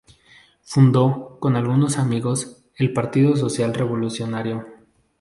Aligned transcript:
Fundó, 0.63 1.37
con 1.39 1.55
algunos 1.55 1.99
amigos, 1.99 2.57
el 2.75 2.91
Partido 2.91 3.35
Social 3.35 3.71
Revolucionario. 3.71 4.65